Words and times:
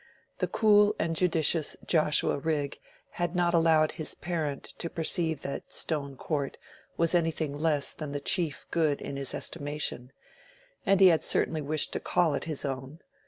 The 0.39 0.47
cool 0.47 0.95
and 0.97 1.15
judicious 1.15 1.77
Joshua 1.85 2.39
Rigg 2.39 2.79
had 3.11 3.35
not 3.35 3.53
allowed 3.53 3.91
his 3.91 4.15
parent 4.15 4.63
to 4.79 4.89
perceive 4.89 5.43
that 5.43 5.71
Stone 5.71 6.17
Court 6.17 6.57
was 6.97 7.13
anything 7.13 7.55
less 7.55 7.91
than 7.93 8.11
the 8.11 8.19
chief 8.19 8.65
good 8.71 8.99
in 8.99 9.15
his 9.15 9.35
estimation, 9.35 10.11
and 10.87 10.99
he 11.01 11.09
had 11.09 11.23
certainly 11.23 11.61
wished 11.61 11.93
to 11.93 11.99
call 11.99 12.33
it 12.33 12.45
his 12.45 12.65
own. 12.65 13.01